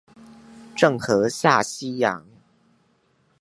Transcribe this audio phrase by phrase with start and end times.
[0.75, 2.25] 鄭和下西洋